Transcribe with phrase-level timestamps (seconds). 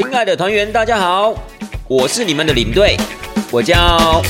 [0.00, 1.34] 亲爱的团员，大家好，
[1.86, 2.96] 我是你们的领队，
[3.52, 4.22] 我叫。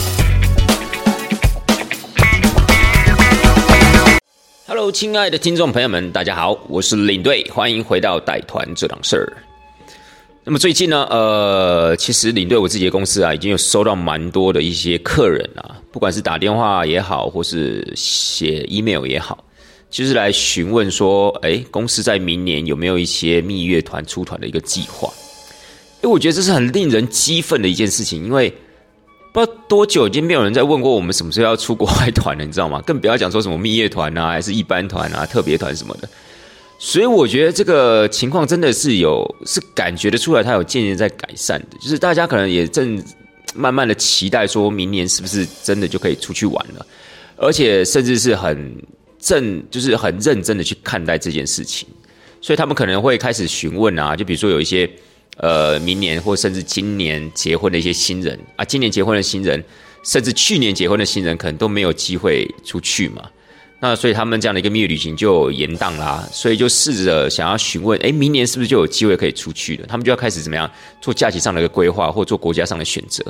[4.67, 9.33] Hello，亲爱的听众朋友们，大家好，我是领队，欢迎回到带团这档事儿。
[10.43, 19.45] 那么最近呢，呃，其实领队我自己的公司啊，已经有收到蛮多的一些客人啊，不管是打电话也好，或是写 email 也好，
[19.89, 25.09] 就是来询问说，哎，公司在明年有没有一些蜜月团出团的一个计划？
[26.03, 28.53] 因为我觉得这是很令人激愤的一件事情，因为
[29.33, 32.83] 不知道多久已经没有人在问过我们什么时候要出国外团了， 你知道吗？
[32.87, 36.09] 更不要讲说什么蜜月团啊，还是一般团啊、特别团什么的。
[36.79, 41.77] 所以我觉得这个情况真的是有是感觉得出来，它有渐渐在改善的。
[41.79, 43.03] 就是大家可能也正
[43.55, 46.87] 慢慢的期待，说明年是不是真的就可以出去玩了，
[47.37, 48.75] 而且甚至是很
[49.19, 51.87] 正，就是很认真的去看待这件事情。
[52.41, 54.91] 所以他们可能会开始询问啊，就比如说有一些
[55.41, 59.63] 呃明年或甚至今年结婚的一些新人啊，今年结婚的新人，
[60.03, 63.29] 甚至去年结婚的新人，可能都没有机会出去嘛。
[63.83, 69.87] 那所以他们这样的一个蜜月旅行就延宕啦，所以就试着想要询问，哎，明年是不是就有机会可以出去了？
[69.89, 73.25] 他们就要开始怎么样做假期上的一个规划，或做国家上的选择。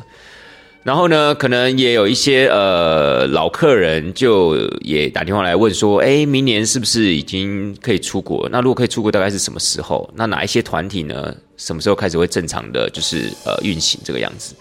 [0.82, 8.48] 然后呢，可能也有一些呃老客人就也打电话来问说，哎，明年是不是已经可以出国？
[8.50, 10.08] 那如果可以出国，大概是什么时候？
[10.14, 11.34] 那哪一些团体呢？
[11.56, 14.54] 什么时候开始会正常的就是呃运行这个样子？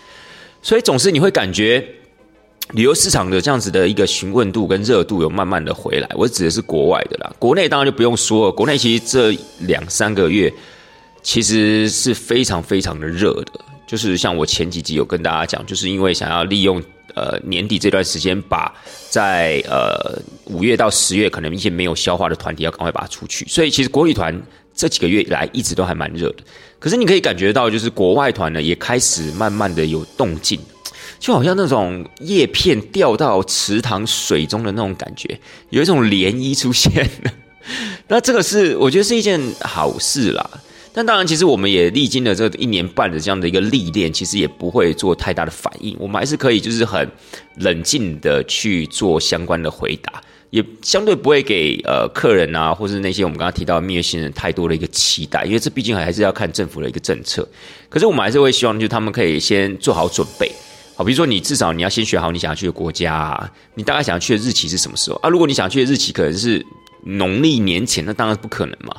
[0.61, 1.85] 所以总是你会感觉。
[2.73, 10.53] 旅游市场的这样子的一个询问度跟热度有慢慢的回来，我指的是国外的啦，国内当然就不用说了，国内其实这两三个月
[11.23, 13.53] 其实是非常非常的热的，
[13.89, 16.79] 就是像我前几集有跟大家讲，就是因为想要利用
[17.15, 18.71] 呃年底这段时间，把
[19.09, 24.39] 在呃五月到十月可能一些没有消化的团体要赶快把它出去，所以其实国旅团
[24.75, 26.43] 这几个月来一直都还蛮热的，
[26.77, 30.59] 可是你可以感觉到，就是国外团呢也开始慢慢的有动静。
[31.17, 35.39] 就好像那种叶片掉到池塘水中的那种感觉，
[35.71, 37.31] 有一种涟漪出现了。
[38.07, 40.47] 那这个是我觉得是一件好事啦。
[40.91, 45.95] 但当然，其实我们也历经了这一年半的这样的一个历练，其实也不会做太大的反应。
[45.99, 47.07] 我们还是可以就是很
[47.57, 57.47] 冷静的去做相关的回答，也相对不会给呃客人啊，或是那些我们刚刚提到的蜜月新人太多的一个期待，因为这毕竟还是要看政府的一个政策。
[57.87, 60.51] 可是我们还是会希望，就他们可以先做好准备。
[60.95, 65.29] 好，比如说你至少你要先学好你想要去的国家，啊，你大概想要去的日期是什么时候啊？
[65.29, 66.65] 如果你想要去的日期可能是
[67.03, 68.93] 农历年前，那当然不可能嘛。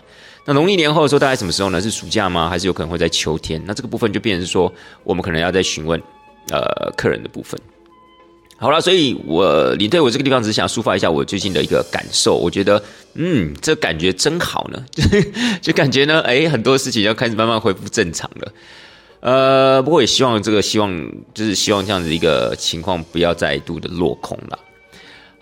[0.50, 1.80] 那农历年后的时候大概什么时候呢？
[1.80, 2.48] 是暑假吗？
[2.48, 3.62] 还是有可能会在秋天？
[3.64, 4.72] 那这个部分就变成说，
[5.04, 6.02] 我们可能要再询问
[6.50, 7.56] 呃客人的部分。
[8.56, 12.82] 好了，所以我你对我这个地方只是想抒发一下我最近的一个感受，我觉得
[13.14, 14.84] 嗯，这感觉真好呢，
[15.62, 18.52] 就感觉呢，哎，很多事情要开始慢慢恢复正常了。
[19.20, 20.90] 呃，不过也希望这个希望
[21.32, 24.58] 就是希望这样子一个情况不要再度的落空了。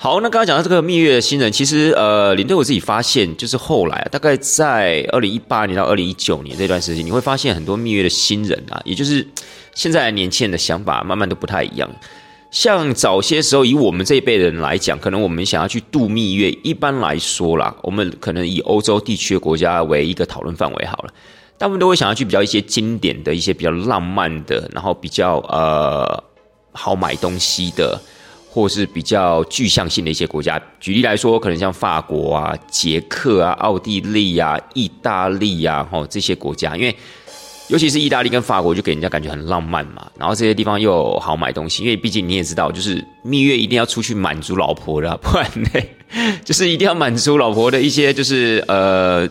[0.00, 9.26] 好，那刚刚讲到这个蜜月的新人，其实呃，领队我自己发现，就是后来大概在二零一八年到二零一九年这段时间，你会发现很多蜜月的新人啊，也就是
[9.75, 11.91] 现在年轻人的想法慢慢都不太一样。
[12.53, 21.12] 像早些时候，以我们这一辈人来讲，可能我们想要去度蜜月，一般来说啦，我们可能以欧洲地区的国家为一个讨论范围好了。
[21.58, 26.22] 大部分都会想要去比较一些经典的一些比较浪漫的，然后比较呃
[26.70, 28.00] 好买东西的，
[28.58, 30.60] 或是比较具象性的一些国家。
[30.80, 36.96] 举例来说，可能像法国啊、捷克啊、奥地利啊、意大利啊，吼这些国家，因为
[37.69, 40.10] 尤其是意大利跟法国，就给人家感觉很浪漫嘛。
[40.19, 49.28] 然后这些地方又好买东西，因为毕竟你也知道，就是蜜月一定要出去满足老婆的， 不然呢，就是一定要满足老婆的一些就是呃。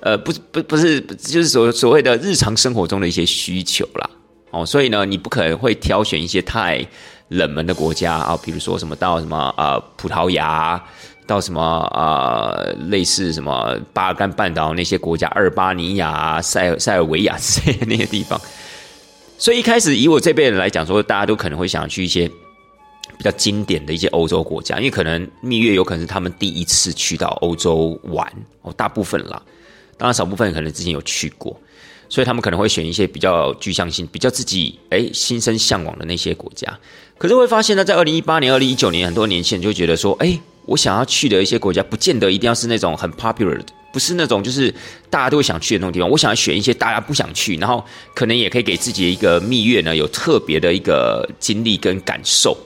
[0.00, 4.08] 呃，不不不是，就是所所谓的日常生活中的一些需求啦，
[4.52, 6.86] 哦，所以呢，你不可能会挑选一些太
[7.28, 10.82] 冷门的国家啊，比如说什么到什么呃葡萄牙，
[11.26, 12.56] 到什么啊
[12.88, 18.40] 类似什么巴尔干半岛那些国家，阿尔巴尼亚、塞尔塞尔维亚之类的那些地方。
[19.36, 22.26] 所以一开始以我这辈人来讲，说大家都可能会想去一些
[23.16, 28.26] 比较经典的一些欧洲国家，因为可能蜜月有可能是他们第一次去到欧洲玩
[28.62, 29.40] 哦，大部分啦。
[29.96, 31.56] 当然，少部分可能之前有去过，
[32.08, 36.66] 所以他们可能会选一些比较具象性、比较自己哎心生向往的那些国家。
[37.18, 44.72] 可是会发现呢，在二零一八年、二零一九年，很多年轻人就觉得说，哎，我想要去的一些国家，不见得一定要是那种很 popular 的，不是那种就是
[45.10, 46.08] 大家都会想去的那种地方。
[46.08, 47.84] 我想要选一些大家不想去，然后
[48.14, 52.56] 可能也可以给自己一个蜜月呢，有特别的一个经历跟感受。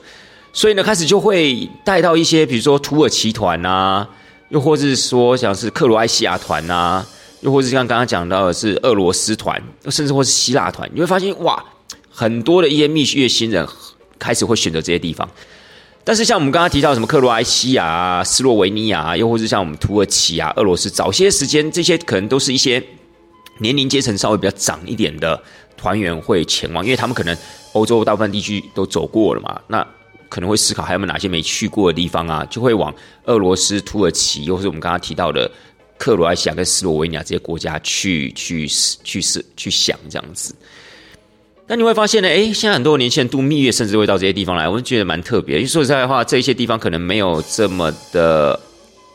[0.53, 4.07] 所以呢，开始就会带到一些，比如说土耳其团啊，
[4.49, 7.05] 又或者是说像是克罗埃西亚团啊。
[7.41, 11.61] 又或是像刚刚讲到的是俄罗斯团，甚至或是希腊团，你会发现哇，
[12.09, 13.67] 很多的一些蜜月新人
[14.19, 15.29] 开始会选择这些地方。
[16.03, 22.83] 但是像我们刚刚提到什么克罗埃西亚啊、斯洛维尼亚，又或是像我们土耳其啊、俄罗斯，早些时间这些可能都是一些
[23.59, 25.41] 年龄阶层稍微比较长一点的
[25.77, 27.37] 团员会前往，因为他们可能
[27.71, 29.87] 欧洲大部分地区都走过了嘛，那
[30.27, 32.93] 可能会思考还有没有哪些没去过的地方啊，就会往
[33.25, 35.49] 俄罗斯、土耳其，又或是我们刚刚提到的。
[35.95, 40.53] 克罗埃西亚跟斯洛维尼亚这些国家去去去试去想这样子，
[41.65, 42.27] 那你会发现呢？
[42.27, 45.55] 哎，现在很多年轻人度蜜月，甚至会到这些地方来，我就觉得蛮特别。
[45.55, 48.59] 因为说实在话，这些地方可能没有这么的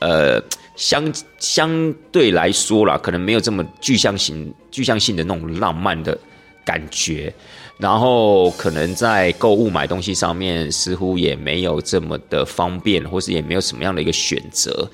[0.01, 0.43] 呃
[0.75, 6.19] 相相对来说啦，可能没有这么具象型、具象性的那种浪漫的
[6.65, 7.33] 感觉。
[7.77, 14.91] 然后可能在购物买东西上面，似乎也没有这么的方便，或是也没有什么样的一个选择。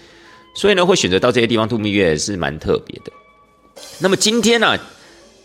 [0.55, 3.12] 所以呢，会选择到这些地方度蜜月是蛮特别的。
[3.99, 4.77] 那么今天呢，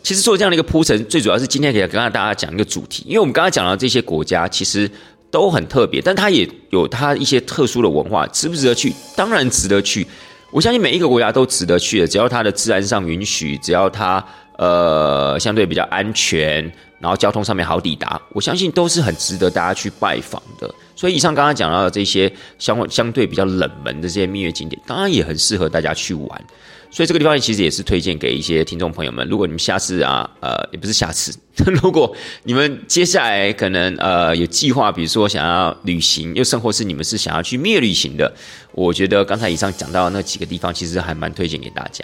[0.01, 4.89] 其实做这样的一个铺陈，最主要是今天给跟大家讲一个主题，因为我们刚刚讲到这些国家其实
[5.29, 8.93] 都很特别，但它也有它一些特殊的文化，值不值得去？
[9.15, 10.07] 当然值得去。
[10.51, 14.23] 我相信每一个国家都值得去的，只要它的治安上允许，只要它
[14.57, 16.63] 呃相对比较安全，
[16.99, 20.73] 然后交通上面好抵达，我相信都是很值得大家去拜访的。
[20.95, 26.45] 所以以上刚刚讲到的这些相相对比较冷门的这些蜜月景点，当然也很适合大家去玩。
[26.91, 29.27] 所以这个地方其实也是推荐给一些听众朋友们。
[29.27, 31.31] 如果你们下次啊，呃，也不是下次，
[31.81, 38.33] 如果你们接下来可能呃有计划，比如说想要旅行，又甚或是你们是想要去蜜月旅行的，
[38.71, 42.03] 我觉得刚才以上讲到那几个地方，其实还蛮推荐给大家。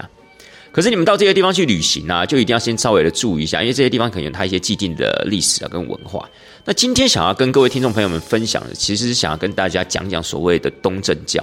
[0.71, 6.29] 可是你们到这些地方去旅行啊，就一定要先稍微的注意一下，因为这些地方可能有它一些既定的历史啊跟文化。
[6.65, 11.41] 那今天想要跟各位听众朋友们分享的，其实是想要跟大家讲讲所谓的东正教。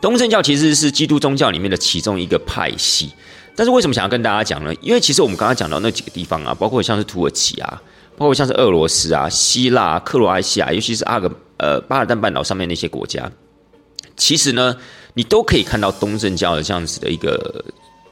[0.00, 3.10] 东正教其实是基督宗教里面的其中一个派系，
[3.56, 4.72] 但是为什么想要跟大家讲呢？
[4.80, 7.82] 因为其实我们刚刚讲到那几个地方啊，包括像是土耳其啊，
[8.16, 13.30] 包括像是俄罗斯啊、希腊、克罗埃西亚，尤其是阿格呃巴尔干半岛上面那些国家，
[14.16, 14.76] 其实呢，
[15.14, 17.64] 你都可以看到东正教的这样子的一个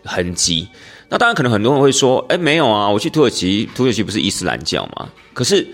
[0.04, 0.68] 痕迹。
[1.08, 5.66] 那当然，可能很多人会说：“哎，没有啊，我去土耳其，土耳其不是伊斯兰教吗？”可是。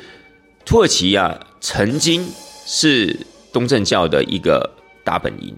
[0.65, 2.25] 土耳其啊，曾经
[2.65, 3.19] 是
[3.53, 4.71] 东正教的一个
[5.03, 5.53] 大本营。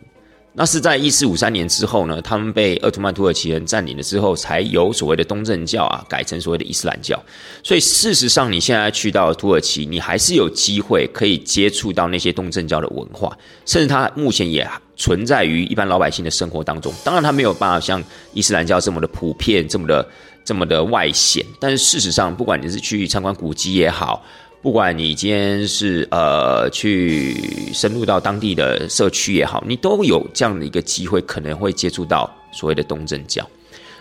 [0.57, 7.21] 那是在一四五三年之后呢，他们被鄂图曼土耳其人占领了之后，才有所谓的东正教啊，改成所谓的伊斯兰教。
[7.65, 13.37] 所以事实上，你现在去到土耳其，你还是有机会可以接触到那些东正教的文化，
[13.67, 14.65] 甚至它目前也
[14.95, 16.95] 存在于一般老百姓的生活当中。
[17.03, 18.01] 当然，它没有办法像
[18.33, 20.09] 伊斯兰教这么的普遍，这么的
[20.45, 21.45] 这么的外显。
[21.59, 24.25] 但是事实上，不管你是去参观古迹也好，
[24.65, 27.37] 不管你今天是呃去
[27.75, 33.47] 深入到当地的社区也好，你都有这样的一个机会，可能会接触到所谓的东正教。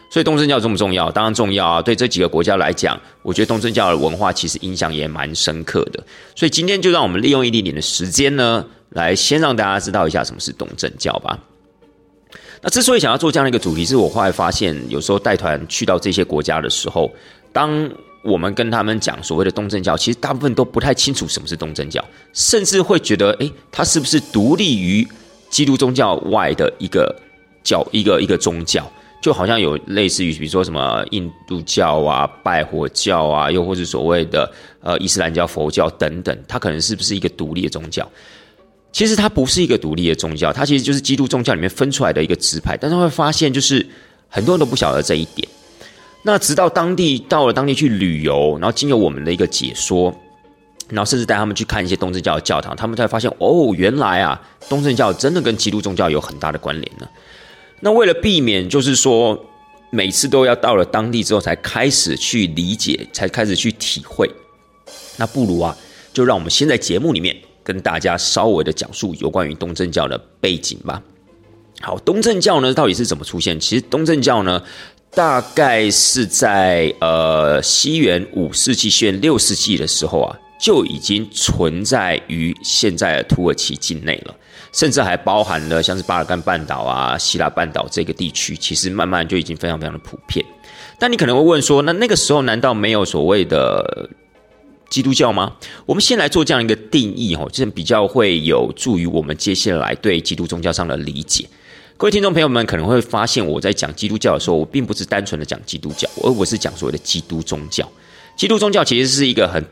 [0.10, 1.12] 所以东正教重不重要？
[1.12, 1.82] 当然重要啊！
[1.82, 6.02] 对这几个国家来讲，我觉得东正教的文化其实影响也蛮深刻的。
[6.34, 11.38] 所以今天就让我们利用一点点的时间呢，来先让大家知道一下什么是东正教吧。
[12.62, 17.12] 那之所以想要做这样的一个主题，是我后来发现，有时候带团去到这些国家的时候，
[17.52, 17.92] 当
[18.24, 25.08] 我们跟他们讲所谓的东正教，其实大部分都不太清楚什么是东正教，甚至会觉得，诶，它是不是独立于
[25.50, 27.14] 基督宗教外的一个
[27.64, 28.84] 教一个一个宗教？
[29.22, 38.06] 就好像有类似于，比如说什么印度教啊、拜火教啊，又或是所谓的呃伊斯兰教、佛教等等，它可能是不是一个独立的宗教？
[38.92, 42.76] 其实它不是一个独立的宗教，它其实就是基督宗教里面分出来的一个支派。
[42.76, 43.86] 但是会发现，就是
[44.28, 45.48] 很多人都不晓得这一点。
[46.26, 50.14] 那直到当地到了当地去旅游，然后经由我们的一个解说，
[50.88, 57.06] 然后甚至带他们去看一些东正教的教堂，他们才发现哦，原来啊，东正教真的跟基督宗教有很大的关联呢。
[57.82, 59.38] 那为了避免，就是说
[59.90, 64.32] 每次都要到了当地之后才开始去理解，才开始去体会，
[65.18, 65.76] 那不如啊，
[66.14, 71.04] 就让我们先在节目里面跟大家稍微的讲述有关于东正教的背景吧。
[71.82, 73.60] 好，东正教呢到底是怎么出现？
[73.60, 74.64] 其实东正教呢。
[75.16, 84.36] 大概是在呃西元五世纪、西元六世纪的时候啊，就已经存在于现在的土耳其境内了，
[84.72, 90.44] 甚至还包含了像是巴尔干半岛啊、希腊半岛这个地区，其实慢慢就已经非常非常的普遍。
[90.98, 94.10] 但你可能会问说，那那个时候难道没有所谓的
[94.90, 95.56] 基督教吗？
[95.86, 101.46] 我们先来做这样一个定义哦，这比较会有助于我们接下来对基督宗教上的理解。
[102.04, 107.90] 各位听众朋友们可能会发现，我在讲基督教的时候，我并不是单纯的讲基督教，而我是讲所谓的基督宗教。
[108.36, 109.64] 基督宗教其实是一个很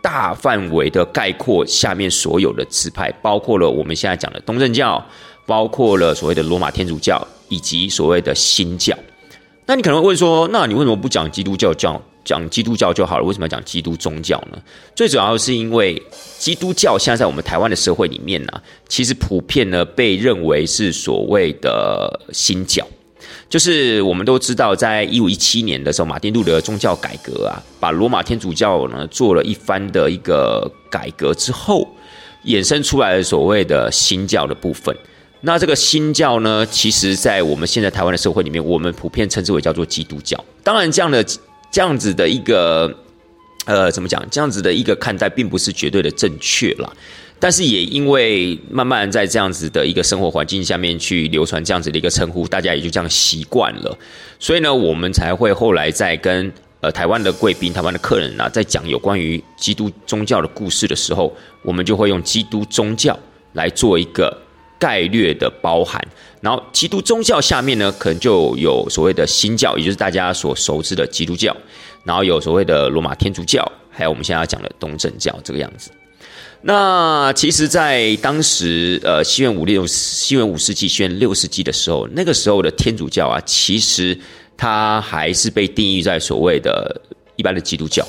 [0.00, 5.04] 大范围的概括，下面所有的支派，包括了我们现在讲的东正教，
[5.46, 8.96] 包括了所谓的罗马天主教，以及所谓的新教。
[9.66, 13.24] 那你可能会问说，那你为什么不讲基督教教讲基督教就好了？
[13.24, 14.58] 为什么要讲基督宗教呢？
[14.94, 16.02] 最主要是因为
[16.38, 22.86] 基督教现在在我们台湾的社会里面呢，其实普遍呢被认为是所谓的新教。
[23.48, 31.86] 就是我们都知道，在一五一七年的时候，马丁路德宗教改革啊，把罗马天主教呢做了一番的一个改革之后，
[32.46, 34.96] 衍生出来的所谓的新教的部分。
[35.42, 40.42] 那这个新教呢，其实在我们现在台湾的社会里面，我们普遍称之为叫做基督教。
[40.62, 41.24] 当然，这样的
[41.74, 42.88] 这样子的一个
[43.64, 44.24] 呃，怎么讲？
[44.30, 46.88] 这样子的一个看待，并不是绝对的正确啦。
[47.40, 53.98] 但是也因为慢慢在这样子的一个生活环境下面去流传这样子的一个称呼，大家也就这样习惯了。
[54.38, 63.18] 所以呢，我们才会后来在跟呃台湾的贵宾、台湾的客人啊，在讲有关于基督宗教的故事的时候，我们就会用基督宗教
[63.54, 64.32] 来做一个
[64.84, 65.98] 概略的包含。
[66.42, 71.56] 然后，基督宗教下面呢，可能就有所谓的新教，也就是大家所熟知的基督教，
[72.04, 75.90] 然后有所谓的罗马天主教，还有我们现在要讲的东正教这个样子。
[76.60, 84.18] 那其实，在当时，呃，西元五六西元五世纪、西元六世纪的时候，那个时候的天主教啊，其实
[84.54, 87.00] 它还是被定义在所谓的
[87.36, 88.06] 一般的基督教。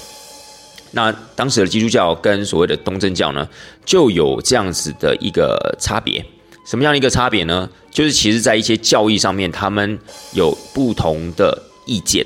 [0.92, 3.48] 那当时的基督教跟所谓的东正教呢，
[3.86, 6.24] 就有这样子的一个差别。
[6.66, 7.70] 什么样的一个差别呢？
[7.90, 9.98] 就是其实在一些教义上面，他们
[10.34, 12.26] 有不同的意见。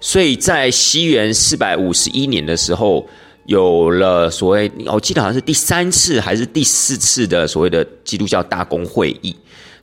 [0.00, 3.08] 所以在西元四百五十一年的时候。
[3.46, 9.34] 有了所谓，我记得好像是第三次还是第四次的所谓的基督教大公会议。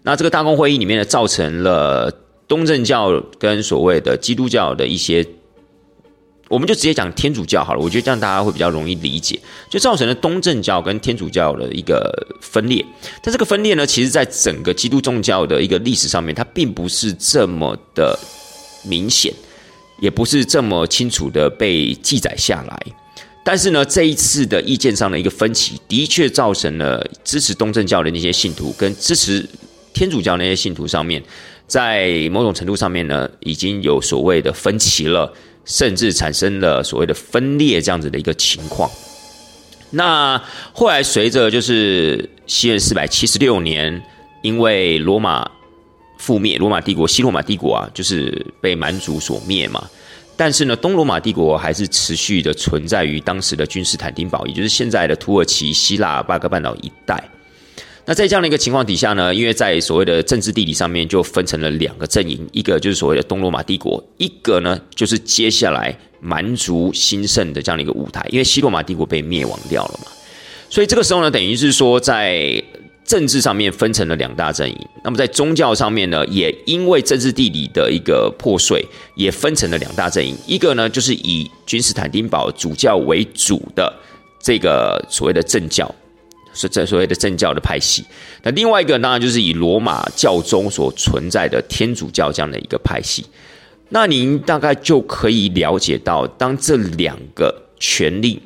[0.03, 2.09] 那这个大公会议里面呢，造成了
[2.47, 5.25] 东正教跟所谓的基督教的一些，
[6.49, 7.79] 我们就直接讲天主教好了。
[7.79, 9.39] 我觉得这样大家会比较容易理解，
[9.69, 12.11] 就造成了东正教跟天主教的一个
[12.41, 12.85] 分裂。
[13.21, 18.17] 但这个分裂呢，其实在整个基督宗教的一个历史上面，它并不是这么的
[18.83, 19.33] 明显，
[19.99, 22.79] 也不是这么清楚的被记载下来。
[23.43, 29.47] 但是呢，这一次的意见上的一个分歧，的确造成了支持东正教的那些信徒跟支持
[29.93, 31.23] 天主教那些信徒上面，
[31.65, 35.33] 在某种程度上面呢，已经有所谓的分歧了，
[35.67, 38.89] 甚至产生了所谓的分裂这样子的一个情况。
[39.91, 40.41] 那
[40.73, 44.01] 后来随着就是西元四百七十六年，
[44.41, 45.49] 因为罗马
[46.19, 49.87] 覆灭，罗马帝国西罗马帝国啊，就是被蛮族所灭嘛。
[50.35, 57.23] 但是呢，东罗马帝国还是持续的存在于当时的君士坦丁堡，也就是现在的土耳其、希腊、巴格半岛一带。
[58.07, 68.25] 那在这样的一个情况底下呢，因为在所谓的政治地理上面就分成了两个阵营，一个就是所谓的东罗马帝国，一个呢就是接下来蛮族兴盛的这样的一个舞台。
[68.31, 70.11] 因为西罗马帝国被灭亡掉了嘛，
[70.69, 72.63] 所以这个时候呢，等于是说在。
[73.07, 78.85] 政治上面分成了两大阵营，那么在宗教上面呢，也因为政治地理的一个破碎，
[79.15, 80.35] 也分成了两大阵营。
[80.45, 83.97] 一个呢，就是以君士坦丁堡主教为主的
[84.43, 85.89] 这个所谓的正教，
[86.57, 88.03] 是这所谓的正教的派系。
[88.43, 93.25] 那另外一个当然就是以罗马教宗所存在的天主教这样的一个派系。
[93.89, 98.41] 那您大概就可以了解到，当这两个权力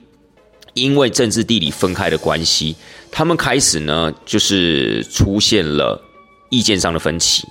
[0.74, 2.76] 因为政治地理分开的关系。
[3.10, 6.02] 他们开始呢，就是出现了
[6.50, 7.46] 意见上的分歧，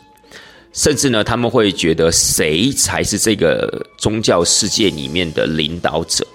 [0.72, 6.26] 甚至呢，他们会觉得谁才是这个宗教世界里面的领导者。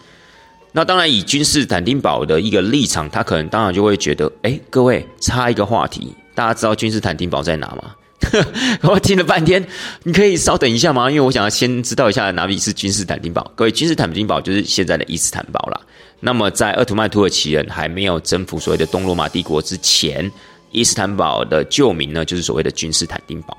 [0.78, 7.96] 那当然，以君士坦丁堡的一个立场，他可能当然就会觉得，哎，各位插一个话题，大家知道君士坦丁堡在哪吗？
[8.84, 9.66] 我听了半天，
[10.04, 11.10] 你可以稍等一下吗？
[11.10, 13.50] 因为我想要先知道一下哪里是君士坦丁堡。
[13.56, 15.80] 各位，君士坦丁堡就是现在的伊斯坦堡啦。
[16.20, 20.30] 那么，在鄂图曼土耳其人还没有征服所谓的东罗马帝国之前，
[20.72, 23.58] 伊斯坦堡的旧名呢，就是所谓的君士坦丁堡。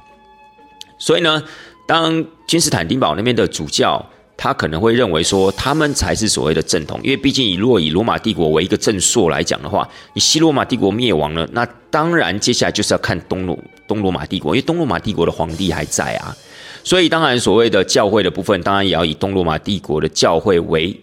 [0.99, 1.43] 所以呢，
[1.87, 4.05] 当君士坦丁堡那边的主教，
[4.37, 16.37] 他可能会认为说，他们才是所谓的正统，因为毕竟以若以罗马帝国为一个正朔来讲的话，你西罗马帝国灭亡了，那当然接下来就是要看东罗东罗马帝国，因为东罗马帝国的皇帝还在啊。
[16.85, 20.99] 所以，当然所谓的教会的部分，当然也要以东罗马帝国的教会为。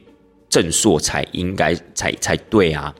[0.49, 2.93] 正朔才应该才才对啊！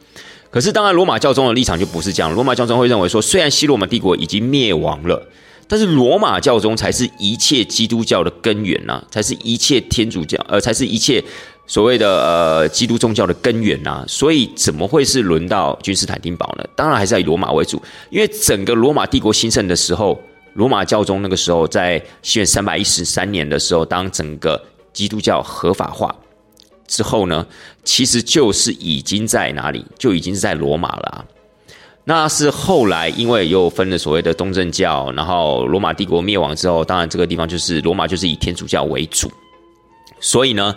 [0.49, 2.33] 可是当然，罗马教宗的立场就不是这样。
[2.33, 5.23] 罗马教宗会认为说，虽然西罗马帝国已经灭亡了，
[5.67, 11.23] 但是罗马教宗才是一切基督教的根源呐，才是一切天主教呃，才是一切
[11.65, 14.03] 所谓的呃基督宗教的根源呐。
[14.07, 16.63] 所以怎么会是轮到君士坦丁堡呢？
[16.75, 20.21] 当然还是以罗马为主，因为整个罗马帝国兴盛的时候，
[20.53, 26.13] 罗马教宗那个时候在西元三百一十三年的时候，当整个基督教合法化。
[26.85, 27.47] 之后呢，
[27.83, 31.25] 其实就是已经在哪里，就已经是在罗马了。
[32.05, 39.31] 那是后来因为又分了所谓的东正教，然后罗马帝国灭亡之后，当然这个地方就是罗马就是以天主教为主，
[40.19, 40.75] 所以呢，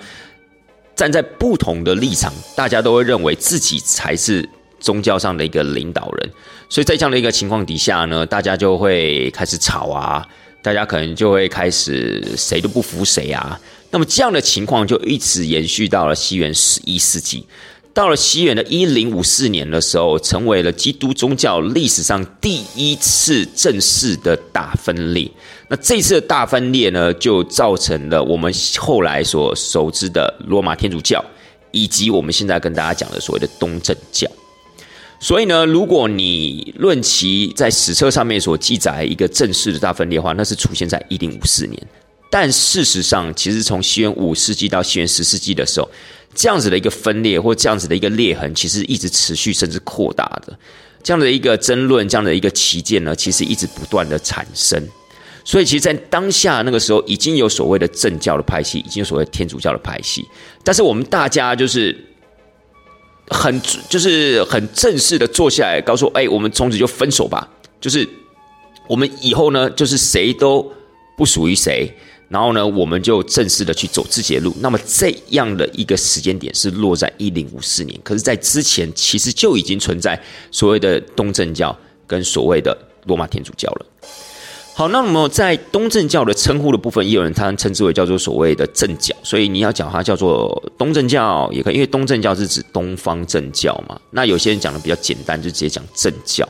[0.94, 6.30] 站在不同的立场，大家都会认为自己才是宗教上的一个领导人，
[6.68, 10.24] 所以在这样的一个情况底下呢，大家就会开始吵啊，
[10.62, 17.44] 大家可能就会开始谁都不服谁啊，那么这样的情况就一直延续到了西元十一世纪。
[17.96, 25.26] 到了西元的一零五四年的时候，成为了基督宗教历史上第一次正式的大分裂。
[25.70, 31.24] 那这次的大分裂呢，就造成了我们后来所熟知的罗马天主教，
[31.70, 34.28] 以及我们现在跟大家讲的所谓的东正教。
[35.18, 41.82] 所以呢，如果你论其在史册上面所记载一个正式的大分裂的话，那是出现在一零五四年。
[42.30, 45.88] 但事实上，其实从西元五世纪到西元十世纪的时候。
[46.36, 50.56] 这样子的一个分裂或这样子的一个裂痕，其实一直持续甚至扩大的，
[51.02, 54.80] 这样的一个争论，这样的一个旗舰呢，其实一直不断的产生。
[55.44, 60.24] 所以，其实，在当下那个时候，已经有所谓的正教的派系，已经有所谓天主教的派系。
[60.64, 61.96] 但是，我们大家就是
[63.28, 67.48] 很就是很正式的坐下来，告诉哎，我们从此就分手吧。
[67.80, 68.06] 就是
[68.88, 70.68] 我们以后呢，就是谁都
[71.16, 71.96] 不属于谁。
[72.28, 74.54] 然后呢，我们就正式的去走自己的路。
[74.60, 83.86] 那么这样的一个时间点是落在一零五四年，可是，在之前其实就已经存在所谓的东正教跟所谓的罗马天主教了。
[84.74, 93.98] 好，那么在东正教的称呼的部分，也有人他称之为叫做所谓的正教，所以你要讲它叫做东正教也可以，因为东正教是指东方正教嘛。
[94.10, 96.46] 那有些人讲的比较简单，就直接讲正教。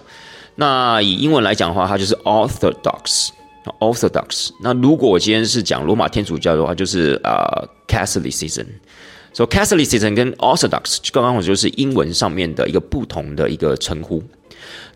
[0.57, 3.29] 那以英文来讲的话，它就是 Orthodox。
[3.81, 4.51] Orthodox。
[4.63, 8.67] 那如果我今天是讲罗马天主教的话，就是呃 Catholicism。
[9.33, 14.23] 所以 Catholicism 跟 Orthodox 刚刚我就是英文上面的一个不同的一个称呼。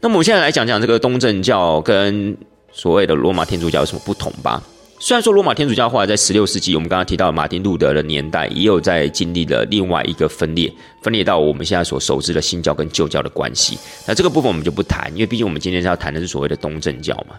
[0.00, 2.36] 那么我们现在来讲讲这个东正教跟
[2.72, 4.62] 所谓的罗马天主教有什么不同吧？
[4.98, 13.78] 虽然说罗马天主教后来在十六世纪，我们刚刚提到马丁路德的年代，也有在经历了另外一个分裂，分裂到我们现在所熟知的新教跟旧教的关系。
[14.06, 17.36] 那这个部分我们就不谈，因为毕竟我们今天是要谈的是所谓的东正教嘛。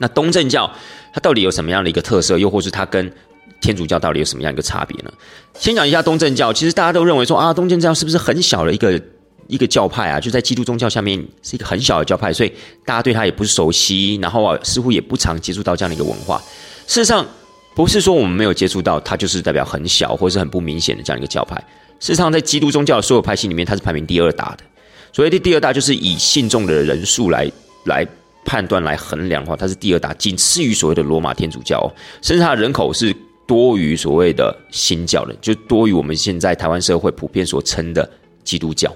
[0.00, 0.68] 那东正教
[1.12, 2.38] 它到底有什么样的一个特色？
[2.38, 3.12] 又或是它跟
[3.60, 5.12] 天主教到底有什么样一个差别呢？
[5.52, 6.50] 先讲一下东正教。
[6.50, 8.98] 其实大家都认为说啊，东正教是不是很小的一个
[9.46, 10.18] 一个教派啊？
[10.18, 12.50] 就在基督宗教下面是一个很小的教派，所以
[12.86, 16.40] 大家对它也不是熟悉，然后啊，似乎也不常接触到这样的一个文化。
[16.86, 17.26] 事实上，
[17.74, 21.56] 不是说我们没有接触到，它就是代表很小或者是很不明显的这样一个教派。
[21.98, 24.64] 事实上，在基督宗教的所有派系里面，它是排名第二大的。
[25.12, 27.50] 所谓的第二大，就是以信众的人数来
[27.84, 28.06] 来。
[28.44, 33.14] 判断来衡量的话，它是第二大，仅次于所谓的罗马天主教，甚至它的人口是
[33.46, 38.08] 多于所谓的新教的，就多于我们现在台湾社会普遍所称的
[38.44, 38.94] 基督教。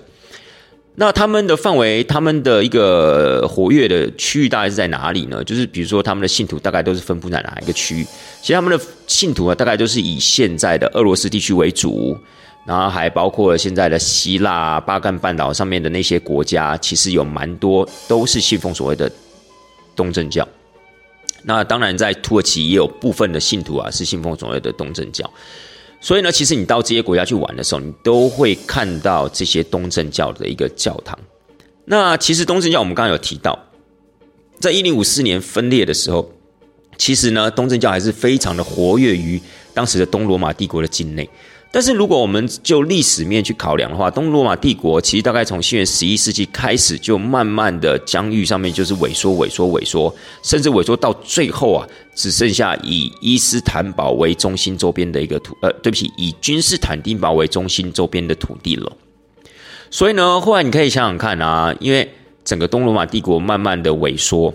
[0.96, 5.42] 那他们的范围，他们的一个活跃的区域大概是在哪里呢？
[5.42, 8.04] 就是比如说，他们的信徒大概都是分布在哪一个区域？
[8.40, 12.16] 其实他们的信徒啊，大概都是以现在的俄罗斯地区为主，
[12.64, 19.10] 然后还包括了现在的希腊、巴干半岛上面的那些国家，其实有蛮多都是信奉所谓的。
[19.94, 20.46] 东正教，
[21.42, 25.28] 那当然在土耳其也有部分的信徒啊是信奉所谓的东正教，
[26.00, 31.18] 所以呢，其实你到这些国家去玩的时候，你都会看到这些东正教的一个教堂。
[31.84, 33.58] 那其实东正教我们刚刚有提到，
[34.58, 36.30] 在一零五四年分裂的时候，
[36.96, 39.40] 其实呢，东正教还是非常的活跃于
[39.72, 41.28] 当时的东罗马帝国的境内。
[41.74, 51.84] 但是如果我们就历史面去考量的话，东罗马帝国其实大概从西元十一世纪开始，就慢慢的疆域上面就是萎缩、萎缩、萎缩，甚至萎缩到最后啊，
[52.14, 58.92] 只剩下以伊斯坦堡为中心周边的一个土，呃，对不起，以君士坦丁堡为中心周边的土地了。
[59.90, 62.08] 所以呢，后来你可以想想看啊，因为
[62.44, 64.54] 整个东罗马帝国慢慢的萎缩，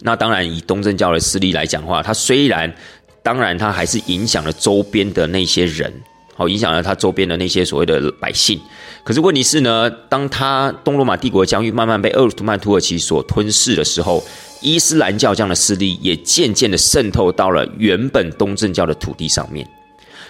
[0.00, 2.74] 那当然以东正教的势力来讲话，它虽然，
[3.22, 5.92] 当然它还是影响了周边的那些人。
[6.34, 8.60] 好，影响了他周边的那些所谓的百姓。
[9.04, 14.22] 可是问题是呢，当他东罗马帝国疆域慢慢被鄂图曼土耳其所吞噬的时候，
[14.60, 19.68] 伊斯兰教这样的势力也渐渐的渗透到了原本东正教的土地上面。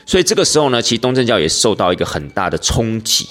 [0.05, 3.29] 所以这个时候呢，其实东正教也受到一个很大的冲击。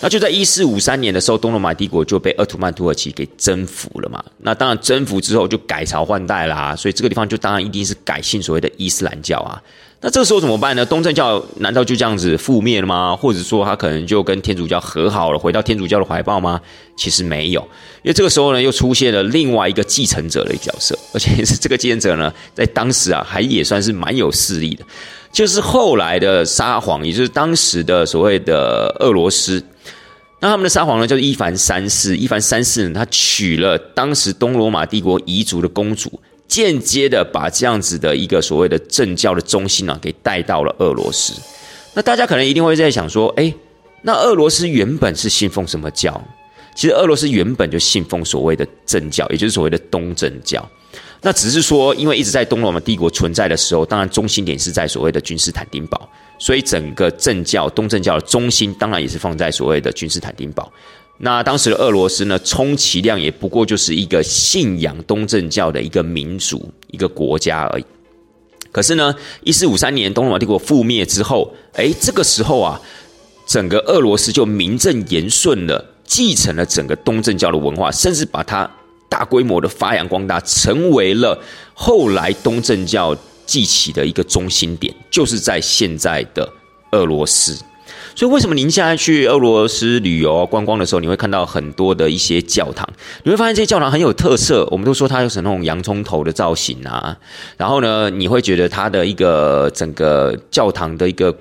[0.00, 4.24] 那就在一四五三年的时候，东罗马帝国就被鄂图曼土耳其给征服了嘛。
[4.38, 9.62] 那当然征服之后就改朝换代啦，所以这个地方就当然一定是改信所谓的伊斯兰教啊。
[10.04, 10.84] 那这个时候怎么办呢？
[10.84, 13.14] 东正教难道就这样子覆灭了吗？
[13.14, 16.60] 或者说他可能就跟天主教和好了，回到天主教的怀抱吗？
[16.96, 17.60] 其实没有，
[18.02, 24.84] 因为这个时候呢，又出现了另外一个继承者的角色，而且是这个继承者呢，在当时啊，还也算是蛮有势力的，
[25.32, 29.62] 就是后来的沙皇，也就是当时的所谓的俄罗斯。
[30.40, 32.16] 那他们的沙皇呢，叫伊凡三世。
[32.16, 41.32] 伊凡三世呢，他娶了当时东罗马帝国彝族的公主，间接的把这样子的一个所谓的政教的中心啊，给带到了俄罗斯。
[41.94, 43.52] 那大家可能一定会在想说，哎，
[44.02, 46.22] 那俄罗斯原本是信奉什么教？
[46.74, 50.66] 其实俄罗斯原本就信奉所谓的正教，也就是所谓的东正教。
[51.20, 60.72] 那只是说，因为一直在东罗马帝国存在的时候，当然中心点是在所谓的君士坦丁堡，所以整个正教东正教的中心当然也是放在所谓的君士坦丁堡。
[61.24, 67.84] 那当时的俄罗斯呢，充其量也不过就是一个信仰东正教的一个民族、一个国家而已。
[68.72, 72.80] 可是呢，一四五三年东罗马帝国覆灭之后，哎，这个时候啊，
[73.46, 78.70] 整个俄罗斯就名正言顺的继承了整个东正教的文化，甚至把它。
[79.12, 81.38] 大规模的发扬光大，成为了
[81.74, 86.50] 后来东正教记起的一个中心点，就是在现在的
[86.92, 87.54] 俄罗斯。
[88.14, 92.88] 所以，为什么您现在去俄罗斯旅游观光的时候，你会看到很多的一些教堂？
[93.24, 94.66] 你会发现这些教堂很有特色。
[94.70, 97.16] 我们都说它有什么那种洋葱头的造型啊，
[97.56, 101.34] 然后呢，你会觉得它的一个整个教堂的一个，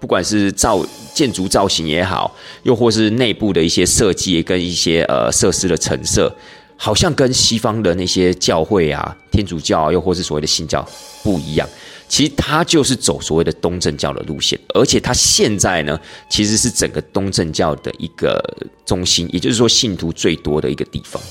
[0.00, 6.32] 不管是造建筑造型也好，又或是内部的一些设计跟一些呃设施的陈设。
[6.74, 10.84] 好像跟西方的那些教会啊，天主教啊，又或是所谓的新教
[11.22, 11.68] 不一样。
[12.12, 15.98] 其实它就是走所谓的东正教的路线，而且它现在呢，
[16.28, 18.38] 其实是整个东正教的一个
[18.84, 21.22] 中心，也就是说信徒最多的一个地方。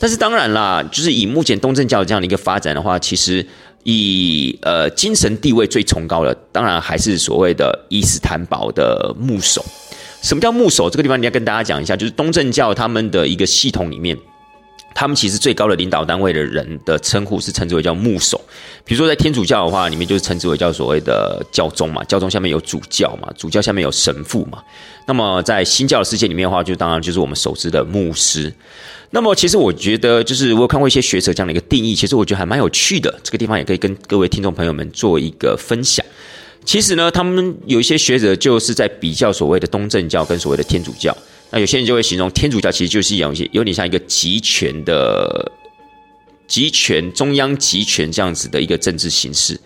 [0.00, 3.46] 但是当然啦，就是以目前东正教这样的一个发展的话，其实
[3.82, 9.62] 以呃精神地位最崇高的，当然还是所谓的伊斯坦堡的牧首。
[10.22, 10.88] 什么叫牧首？
[10.88, 14.16] 这个地方你要跟大家讲一下，就是东正教他们的一个系统里面。
[14.98, 18.40] 他们其实最高的领导单位的人的称呼是称之为叫牧首，
[18.82, 24.62] 比如说在天主教的话，里面就是称之为叫所谓的教宗嘛，教宗下面有主教嘛，主教下面有神父嘛。
[25.06, 28.50] 那么在新教的世界里面的话，就当然就是我们熟知的牧师。
[29.10, 33.14] 那么其实我觉得，就是我有看过一些学者这样的一个定义，其实我觉得还蛮有趣的。
[33.22, 36.02] 这个地方也可以跟各位听众朋友们做一个分享。
[36.64, 41.14] 其实呢，他们有一些学者就是在比较所谓的东正教跟所谓的天主教。
[41.50, 45.52] 那有些人就会形容天主教其实就是有些有点像一个集权的
[46.48, 49.58] 集权中央集权这样子的一个政治形式，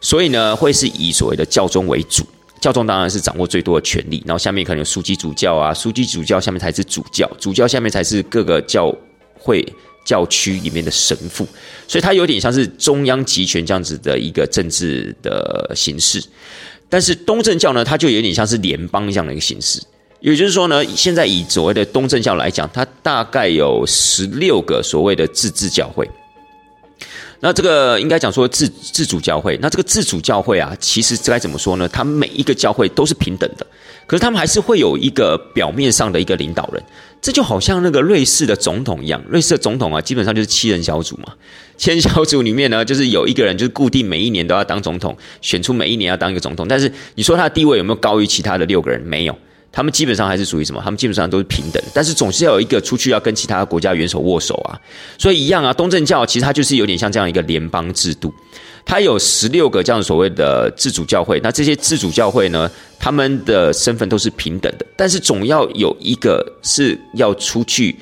[0.00, 2.24] 所以呢，会是以所谓的教宗为主，
[2.60, 8.94] 教宗当然是掌握最多的权力，然后下面可能有枢机主教啊，枢机主教下面才是主教，主教下面才是各个教
[9.38, 9.64] 会
[10.04, 11.46] 教区里面的神父，
[11.88, 16.22] 所以它有点像是中央集权这样子的一个政治的形式。
[16.88, 19.82] 但是东正教呢，它就有点像是联邦这样的一个形式。
[20.20, 26.08] 也就是说呢，现在以所谓的东正教来讲，它大概有十六个所谓的自治教会。
[27.38, 29.58] 那这个应该讲说自自主教会。
[29.60, 31.86] 那这个自主教会啊，其实该怎么说呢？
[31.86, 33.66] 它每一个教会都是平等的，
[34.06, 36.82] 可是他们还是会有一个表面上的一个领导人。
[37.20, 41.34] 这就好像那个瑞士的总统一样，瑞士的总统啊，基本上就是七人小组嘛。
[41.76, 46.66] 七人小组里面呢，就是有一个人就是固定每一年都要当总统，选出每一年要当一个总统。
[46.66, 48.98] 但是你说他的地位有没有高于其他的六个人？
[49.02, 49.38] 没有。
[49.72, 50.80] 他们基本上还是属于什么？
[50.82, 54.80] 他们基本上都是平等，但是总是要有一个出去要跟其他国家元首握手啊。
[55.18, 58.32] 所以一样啊，东正教其实它就是有点像这样一个联邦制度，
[58.84, 61.38] 它有十六个这样所谓的自主教会。
[61.42, 67.94] 那这些自主教会呢，他们的身份都是平等的，但是总要有一个是要出去。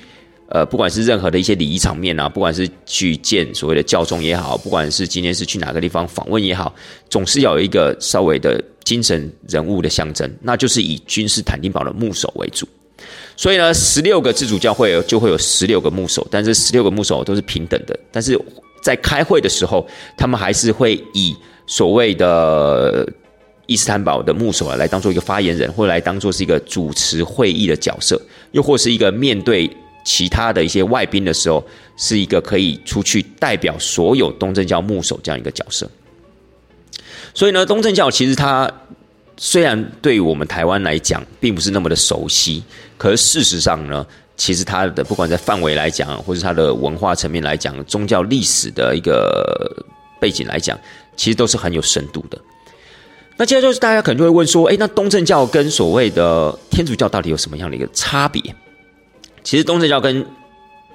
[0.50, 6.72] 呃，不管是任何的一些礼仪场面啊，不管是去见所谓的教宗也好，不管是今天是去哪个地方访问也好，
[7.08, 12.68] 总是要有一个稍微的精神人物的象征，那就是以君士坦丁堡的牧首为主。
[13.36, 17.98] 所以呢，十六个自主教会就会有十六个牧首，但是十六个牧首都是平等的。
[18.12, 18.38] 但是
[18.82, 19.84] 在开会的时候，
[20.16, 21.34] 他们还是会以
[21.66, 23.04] 所谓的
[23.66, 28.20] 伊斯坦堡的牧首来当做一个发言人，或来当做是一个主持会议的角色，
[28.52, 29.68] 又或是一个面对。
[30.06, 31.64] 其他的一些外宾的时候，
[31.96, 35.90] 是一个可以出去代表所有东正教牧首这样一个角色。
[37.34, 38.70] 所以呢，东正教其实它
[39.36, 42.62] 虽然对我们台湾来讲并不是那么的熟悉，
[42.96, 49.84] 可是事实上呢，其实它的不管在范围来讲，或是它的文化层面来讲，宗教历史的一个
[50.20, 50.78] 背景来讲，
[51.16, 52.38] 其实都是很有深度的。
[53.36, 58.40] 那接着就是大家可能就会问说，哎，那东正教跟所谓的天主教到底有什么样的一个差别？
[59.42, 60.24] 其实东正教跟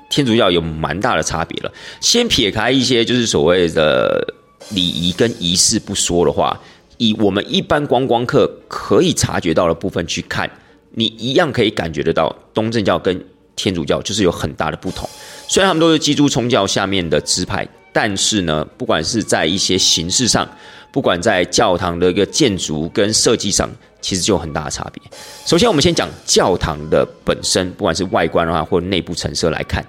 [0.09, 1.71] 天主教有蛮大的差别了。
[1.99, 4.25] 先撇开一些就是所谓的
[4.69, 6.59] 礼仪跟仪式不说的话，
[6.97, 10.49] 以我们一般观光客可以察觉到的部分去看，
[10.91, 15.09] 你一样可以感觉得到东正教跟天主教就是有很大的不同。
[15.47, 20.47] 虽然他们都是基督宗教下面的支派，但是呢，不管是在一些形式上，
[20.91, 25.01] 不管在教堂的一个建筑跟设计上，其实就有很大的差别。
[25.45, 29.83] 首先，我们先讲教堂的本身，不管是外观的话，或内部陈设来看，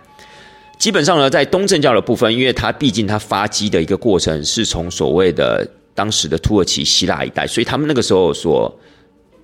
[0.80, 5.64] 基本上呢，在东正教的部分，因为它毕竟它发迹的一个过程是从所谓的
[5.94, 8.74] 当时的土耳其、希腊一带，所以他们那个时候所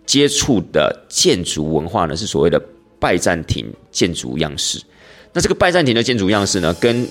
[0.06, 2.58] 接触的建筑文化呢，是所谓的
[2.98, 4.80] 拜占庭建筑样式。
[5.34, 7.06] 那这个拜占庭的建筑样式呢，跟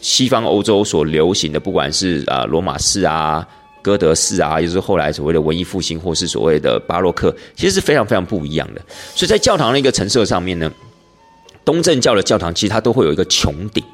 [0.00, 3.46] 西方欧洲所流行的，不管是啊罗马式啊、
[3.82, 8.82] 哥德式啊，也就是后来所谓的文艺复兴，或是所谓的巴洛克，其实是非常非常不一样的。
[9.14, 10.72] 所以在教堂的一个陈设上面呢，
[11.64, 13.84] 东正教的教堂其实它都会有一个穹顶。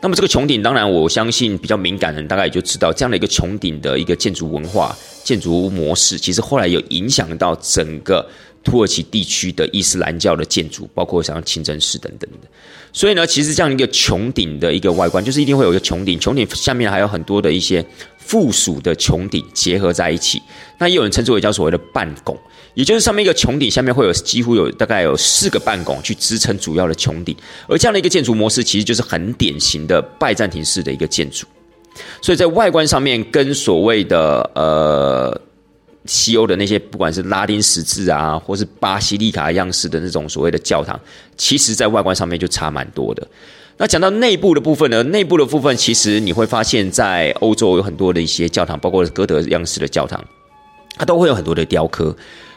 [0.00, 8.24] 那么这个穹顶，当然我相信比较敏感的人大概也就知道，这样的一个穹顶的一个建筑文化、建筑模式，其实后来有影响到整个
[8.68, 12.48] 土耳其地区的伊斯兰教的建筑，包括像清真寺等等的。
[12.92, 17.82] 所以呢，其实这样一个穹顶的一个外观，就是一定会有一个穹顶，穹顶下面还有很多的一些
[18.18, 20.42] 附属的穹顶结合在一起。
[20.78, 22.36] 那也有人称之为叫所谓的半拱，
[22.74, 27.34] 也就是上面一个穹顶，下面会有几乎有大概有四个半拱去支撑主要的穹顶。
[27.68, 31.46] 而这样的一个建筑模式，其实就是很典型的拜占庭式的一个建筑。
[32.20, 35.40] 所以在外观上面，跟所谓的呃。
[36.06, 40.98] 西欧的那些，不管是拉丁十字啊，或是巴西利卡样式的那种所谓的教堂，
[41.36, 43.26] 其实在外观上面就差蛮多的。
[43.76, 50.24] 那讲到内部的部分呢，内部的部分其实你会发现在欧洲有很多的一些教堂，包括哥德样式的教堂，
[50.96, 52.16] 它都会有很多的雕刻。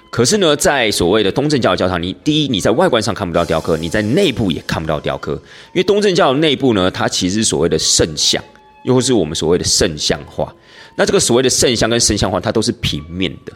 [0.10, 5.34] 可是呢，在所谓的东正教的教堂，你第一你在外观上看不到雕刻，你在内部也看不到雕刻，
[5.73, 8.43] 因为东正教的内部呢，它其实所谓的圣像，
[8.84, 10.54] 又或是我们所谓的圣像画。
[10.95, 13.54] 那这个所谓的圣像跟圣像画，它都是平面的，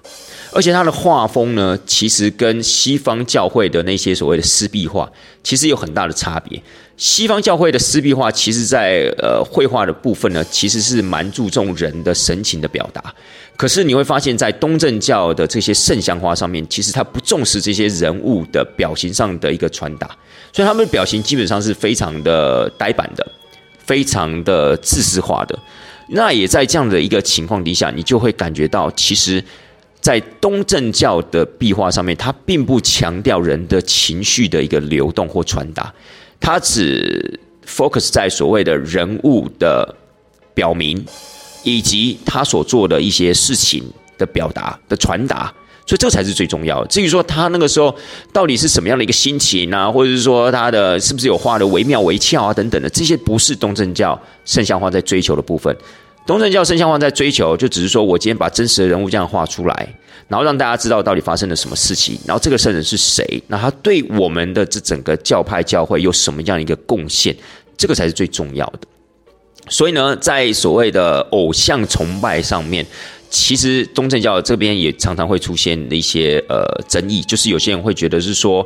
[0.52, 5.10] 而且它的画风呢，其实跟西方教会的那些所谓的湿壁画，
[5.44, 6.62] 其实有很大的差别。
[6.98, 13.14] 西方教会的湿壁画，其实在呃绘画的部分呢，其实是蛮注重人的神情的表达。
[13.58, 20.08] 可是你会发现在东正教的这些圣像画上面，其实它不重视这些人物的表情上的一个传达，
[20.54, 23.26] 所以他们的表情基本上是非常的呆板的，
[23.86, 25.60] 非常的自私化的。
[26.08, 29.44] 那也在这样的一个情况底下，你就会感觉到，其实，
[30.00, 35.92] 在东正教的壁画上面，它并不强调人的情绪的一个流动或传达，
[36.40, 39.96] 它只 focus 在所谓的人物的
[40.54, 41.04] 表明，
[41.64, 43.84] 以及他所做的一些事情
[44.20, 45.52] 的表达的传达，
[45.86, 46.88] 所以这才是最重要的。
[46.88, 47.96] 至于说他那个时候
[48.34, 55.76] 到底是什么样的一个心情啊，或者是说他的是不是有画的惟妙惟肖啊等等的，这些不是东正教圣像画在追求的部分。
[56.26, 59.96] 东正教圣像画在追求，就只是说我今天把真实的人物这样画出来，
[60.28, 67.36] 然后让大家知道到底发生了什么事情，然后这个圣人是谁，那他对我们的这整个教派教会有什么样的一个贡献，
[67.78, 68.80] 这个才是最重要的。
[69.70, 72.84] 所以呢，在所谓的偶像崇拜上面，
[73.38, 78.66] 其实东正教这边也常常会出现的一些呃争议，就是有些人会觉得是说，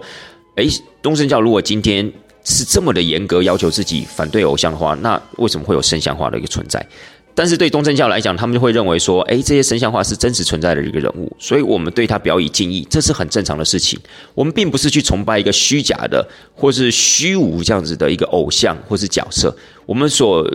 [0.58, 0.70] 诶，
[1.02, 2.10] 东正教如果今天
[2.44, 6.86] 是这么的严格要求自己反对偶像的话，那为什么会有圣像化的一个存在？
[7.34, 14.00] 但是对东正教来讲，他们就会认为说，哎，这些神像化是真实存在的一个人物，所以我们对他表以敬意，这是很正常的事情。
[14.36, 19.56] 我们并不是去崇拜一个虚假的或是虚无这样子的一个偶像或是角色，
[19.88, 20.48] 我们所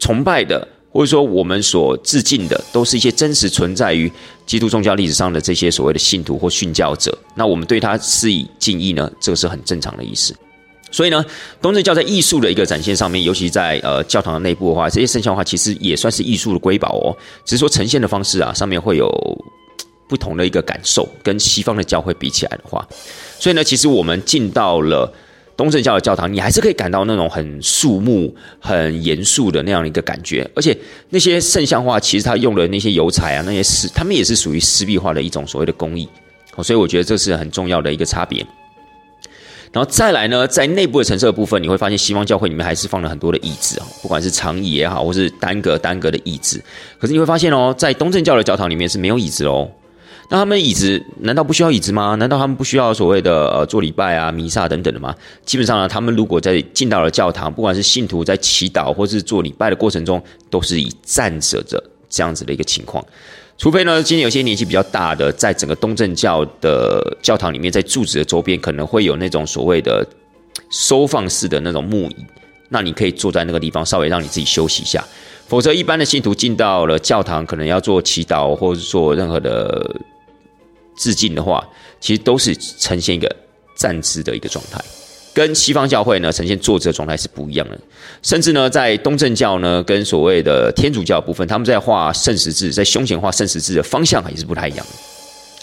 [0.00, 4.10] 崇拜的或者说我们所致敬的，都是一些真实存在于
[4.46, 7.18] 基督宗教历史上的这些所谓的信徒或殉教者。
[7.34, 10.32] 那我们对他施以敬意呢，这个是很正常的意思。
[10.92, 11.24] 所以呢，
[11.60, 17.10] 东正教在艺术的一个展现上面，尤其在呃教堂的内部的话，这些圣像画其实也算是艺术的瑰宝哦。
[17.44, 19.10] 只是说呈现的方式啊，上面会有
[20.06, 22.86] 不同的一个感受，跟西方的教会比起来的话，
[23.40, 25.12] 所以呢，其实我们进到了
[25.56, 30.48] 东正教的教堂，你还是可以感到那种很肃穆、很严肃的那样的一个感觉。
[30.54, 30.76] 而且
[31.10, 36.08] 那些圣像画，其实它用的那些油彩啊，那些石，他们也是属于湿壁画的一种所谓的工艺。
[36.62, 38.46] 所以我觉得这是很重要的一个差别。
[39.72, 46.62] 然后再来呢，在内部的陈设部分，你会发现西方教会里面还是放了很多的椅子啊，不管是长椅也好，或是单格单格的椅子。
[46.96, 49.68] 可是你会发现哦，在东正教的教堂里面是没有椅子哦。
[50.34, 52.16] 那他们椅子难道不需要椅子吗？
[52.16, 55.14] 难道他们不需要所谓的呃做礼拜啊、弥撒等等的吗？
[55.44, 60.20] 基本上呢，他们如果在进到了教堂，不管是信徒在祈祷或是做礼拜的过程中，
[60.50, 63.04] 都是以站着的这样子的一个情况。
[63.56, 70.04] 除非呢，今天有些年纪比较大的，在整个东正教的教堂里面，在柱子的周边可能会有那种所谓的
[70.68, 72.16] 收放式的那种木椅，
[72.70, 75.04] 那你可以坐在那个地方，稍微让你自己休息一下。
[75.46, 79.94] 否则，一般的信徒进到了教堂，可能要做祈祷或者做任何的
[80.96, 81.66] 致敬的话，
[82.00, 83.36] 其实都是呈现一个
[83.76, 84.80] 站姿的一个状态。
[85.32, 87.76] 跟西方教会呢呈现坐姿的状态是不一样的。
[88.22, 94.92] 甚至呢，在东正教呢跟所谓的天主教部分，他们在画圣十字，在胸前画圣十字的方向也是不太一样的。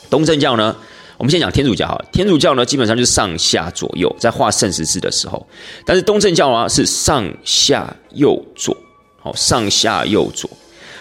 [0.09, 0.75] 东正教呢，
[1.15, 5.47] 我们先讲天主教哈，天主教呢基本上就是上下左右在画圣十字的时候，
[5.85, 8.75] 但是东正教啊是上下右左，
[9.21, 10.49] 好上下右左，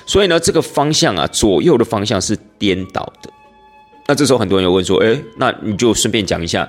[0.07, 3.29] 所以呢这个方向啊左右的方向是颠倒的。
[4.11, 6.69] 那这时候很多人有问说，哎，那你就顺便讲一下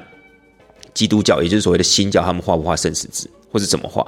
[0.93, 4.05] 基督教，也就是所谓的新教，他们画不画圣十字，或者怎么画？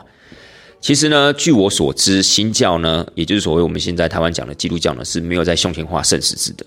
[0.79, 6.63] 其实呢，据我所知，新教呢，也就是所谓我们现在台湾讲的基督教呢，是没有在胸前画圣十字的。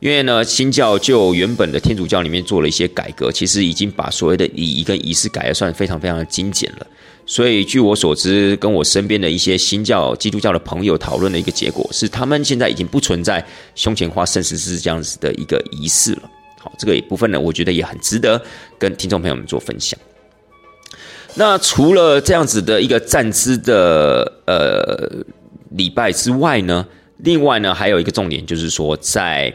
[0.00, 6.86] 因为呢，新教就原本的天主教里面做了一些改革，其实已经把所谓的礼仪跟仪式改的算非常非常的精简了。
[7.34, 13.44] 所以，据我所知，跟我身边的一些新教基督教的朋友讨论的一个结果是，他们现在已经不存在
[13.74, 16.30] 胸前画圣十字这样子的一个仪式了。
[16.60, 18.40] 好，这个一部分呢，我觉得也很值得
[18.78, 19.98] 跟听众朋友们做分享。
[21.34, 25.24] 那除了这样子的一个站姿的呃
[25.70, 29.52] 礼拜之外呢，另外呢还有一个重点就是说，在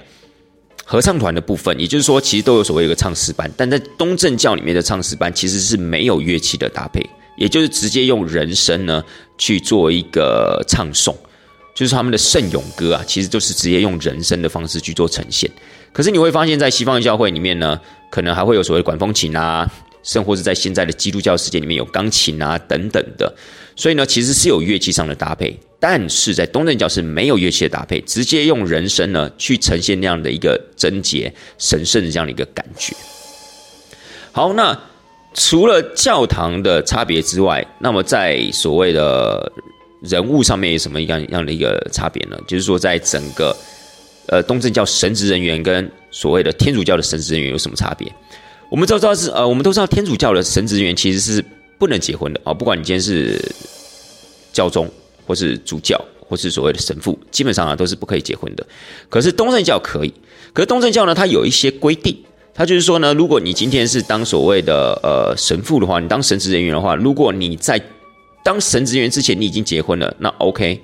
[0.84, 7.02] 合唱团的部分，也就是说，其实都有所谓一个唱诗班，但在东正教里面的唱诗班其实是没有乐器的搭配。
[7.36, 9.04] 也就是直接用人声呢
[9.38, 11.16] 去做一个唱诵，
[11.74, 15.50] 就是他们的圣咏歌啊，其实就是直接用人声的方式去做呈现。
[15.94, 17.80] 可是你会发现在西方教会里面呢，
[18.12, 19.70] 可能还会有所谓管风琴啊，
[20.04, 23.34] 甚或是在现在的基督教世界里面有钢琴啊等等的。
[23.76, 32.94] 所以呢，其实是有乐器上的搭配，但是在东正教是没有乐器的搭配，直接用人声呢去呈现那样的一个贞洁神圣的这样的一个感觉。
[34.34, 34.89] 好，那。
[35.34, 39.52] 除了教堂的差别之外，那么在所谓的
[40.02, 42.38] 人物上面有什么样样的一个差别呢？
[42.48, 43.56] 就是说，在整个
[44.28, 48.12] 呃东正教神职人员跟所谓的天主教的神职人员有什么差别？
[48.72, 51.46] 我们都知道是呃，我们都知道天主教的神职人员其实是
[51.78, 53.40] 不能结婚的啊，不管你今天是
[54.52, 54.90] 教宗
[55.28, 58.66] 或是主教或是所谓的神父，基本上啊都是不可以结婚的。
[59.10, 60.14] 可是东正教可以，
[60.54, 62.18] 可是东正教呢，它有一些规定。
[62.60, 67.82] 他就是说呢，如果你今天是当所谓的呃神父的话，你当神职人员的话，如果你在
[68.44, 70.78] 当神职人员之前你已经结婚了，那 OK，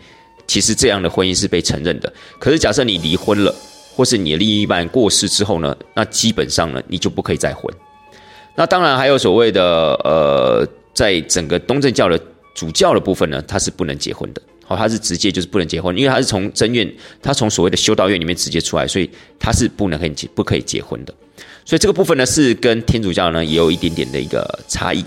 [0.48, 2.14] 其实这样的婚姻是被承认的。
[2.40, 3.54] 可是假设你离婚了，
[3.94, 7.70] 或是你的另一半过世之后呢，那基本上呢你就不可以再婚。
[8.56, 12.18] 那当然还有所谓的呃，在整个东正教的
[12.54, 14.42] 主教的部分呢，他是不能结婚的。
[14.64, 16.90] 好，他是直接就是不能结婚，因为他是从真院，
[17.22, 21.14] 他从所谓的修道院里面直接出来，所以他是不能可以结不可以结婚的。
[21.66, 25.04] 所以这个部分呢，是跟天主教呢也有一点点的一个差异。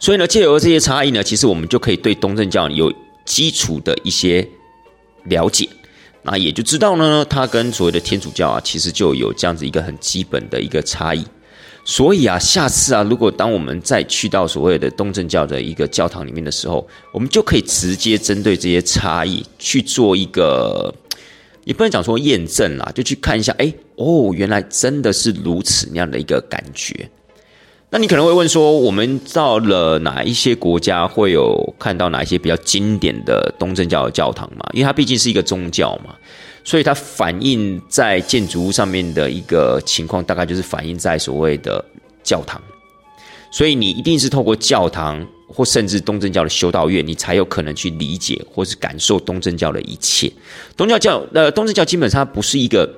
[0.00, 2.90] 所以呢，借由这些差异呢，其实我们就可以对东正教有
[3.26, 4.48] 基础的一些
[5.24, 5.68] 了解，
[6.22, 11.22] 那也就知道呢，它跟所谓的天主教啊，其实就有这样子一个很基本的一个差异。
[11.84, 20.94] 所以啊，下次啊，如果当我们再去到所谓的东正教的一个教堂里面的时候，我们就可以直接针对这些差异去做一个。
[21.66, 27.10] 也不能讲说验证啦，就去看一下，哎，哦，原来真的是如此那样的一个感觉。
[27.90, 34.64] 那你可能会问说，我们到了哪一些国家会有看到哪一些比较经典的东正教的教堂嘛？
[34.74, 36.14] 因为它毕竟是一个宗教嘛，
[36.62, 41.84] 所以它反映在建筑物上面的一个情况，大概就是反映在所谓的
[42.22, 42.62] 教堂。
[43.50, 45.26] 所以你一定是透过教堂。
[45.46, 50.30] 或甚至东正教的修道院，你才有可能去理解或是感受东正教的一切。
[50.76, 52.88] 东教教呃，东正教基本上不是一个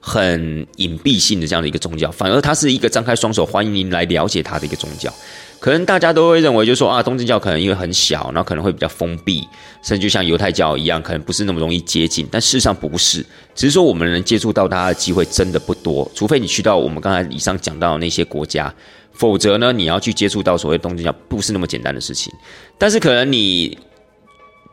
[0.00, 5.12] 很隐蔽性的这样的一个宗教，反而它是一个张开双手欢迎您来了解它的一个宗教。
[5.60, 9.44] 可能大家都会认为，就是说啊，东正教可能因为很小，然后可能会比较封闭，
[9.82, 12.24] 甚至就像犹太教一样，可能不是那么容易接近。
[12.30, 18.72] 但事实上不是，只是说我们能接触到它的机会真的不多，除非你去到我们刚才以上讲到的那些国家。
[19.18, 22.32] 否则呢，你要去接触到所谓东正教，不是那么简单的事情。
[22.78, 23.76] 但是可能你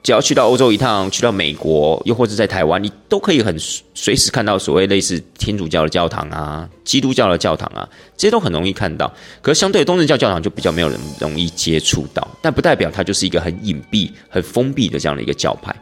[0.04, 3.58] 只要去到欧洲一趟，去到美国，又或者在台湾，你都可以很
[3.96, 9.12] 随时看到所谓类似天主教的教堂啊、基督教的教堂啊，这些都很容易看到。
[9.42, 15.76] 可是相对东正教教堂就比较没有人容易接触到，但不代表它就是一个很隐蔽、很封闭的这样的一个教派。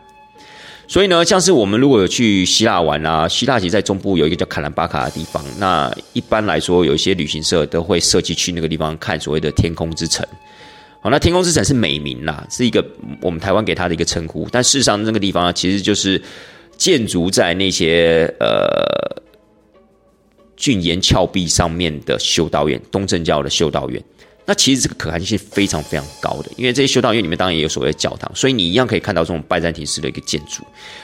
[0.93, 5.43] 所以呢，像是我们如果有去希腊玩啊，希腊其实在中部有一个叫卡兰巴卡的地方。
[5.57, 10.23] 那一般来说，有一些旅行社都会设计去那个地方看所谓的天空之城。
[11.01, 12.85] 好，那天空之城是美名啦，是一个
[13.21, 14.47] 我们台湾给它的一个称呼。
[14.51, 16.21] 但事实上，那个地方其实就是
[16.77, 19.19] 建筑在那些呃
[20.55, 23.99] 峻岩峭壁上面的修道院，东正教的修道院。
[24.45, 30.63] 那其实这个可看性非常非常高的，因为这些修道院里面当然也有所谓的教堂，所以你一样可以看到这种拜占庭式的一个建筑。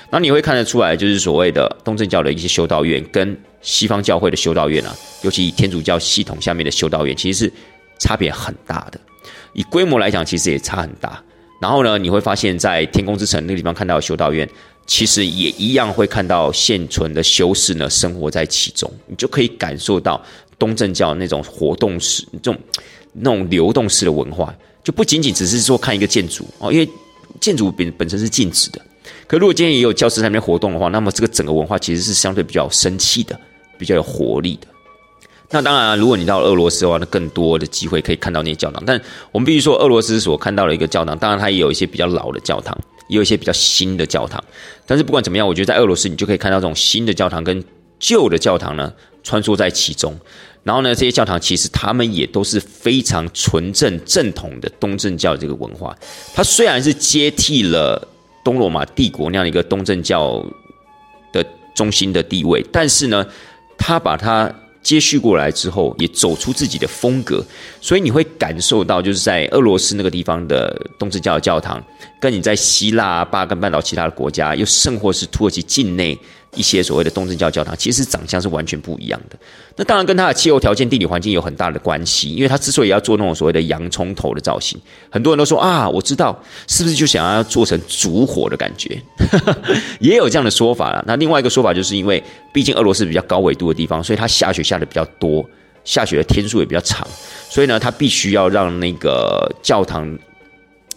[0.09, 7.53] 那你会看得出来，就是所谓的东正教的一些修道院跟西方教会的修道院啊，尤其天主教系统下面的修道院，其实是
[7.97, 8.99] 差别很大的。
[9.53, 11.21] 以规模来讲，其实也差很大。
[11.61, 14.47] 然后呢，你会发现在天空之城那个地方看到修道院，
[14.85, 20.21] 其实也一样会看到现存的修士呢生活在其中，你就可以感受到
[20.57, 22.57] 东正教那种活动式、这种
[23.14, 24.53] 那种流动式的文化，
[24.84, 26.89] 就不仅仅只是说看一个建筑哦，因为
[27.39, 28.82] 建筑本本身是静止的。
[29.28, 33.39] 可如果今天也有教师在那边活动的话，那么这个整个文化其实是相对比较生气的，
[33.78, 34.68] 比较有活力的。
[35.51, 38.84] 那当然，如果你到俄罗斯的话，那更多的机会可以看到那些教堂。
[38.86, 38.99] 但
[39.32, 44.43] 我们必须说，俄罗斯所看到的一个教堂，当然它也有一些比较老的教堂，也有一些比较新的教堂。
[44.86, 47.64] 但是不管怎么样，我觉得在俄罗斯，你就可以看到这种新的教堂跟
[47.99, 48.93] 旧的教堂呢
[49.24, 50.16] 穿梭在其中。
[50.70, 55.97] 然后呢，这些教堂其实他们也都是非常纯正正统的东正教这个文化。
[56.36, 58.07] 它虽然是接替了
[58.43, 60.45] 东罗马帝国那样一个东正教
[61.34, 61.43] 的
[61.74, 63.26] 中心的地位，但是呢，
[63.80, 64.53] 它把它。
[64.82, 67.45] 接续过来之后，也走出自己的风格，
[67.82, 71.84] 所以你会感受到，就是在俄罗斯那个地方的东正教教堂，
[72.17, 76.17] 跟你在希腊、巴根半岛其他的国家，又甚或是土耳其境内。
[76.56, 79.38] 一些所谓的东正教教堂，其实长相是完全不一样的。
[79.76, 82.34] 那当然跟它的气候条件、地理环境有很大的关系。
[82.34, 84.80] 因为它之所以要做那种所谓的洋葱头的造型，
[85.10, 86.38] 很多人都说啊，我知道
[86.68, 89.00] 是不是就想要做成烛火的感觉？
[90.00, 91.04] 也有这样的说法了。
[91.06, 92.24] 那另外一个说法就是因为，
[92.54, 95.47] 毕竟俄罗斯比较高纬度的地方，所以它下雪下的比较多，
[95.84, 97.08] 下雪的天数也比较长，
[97.50, 100.18] 所以呢，它必须要让那个教堂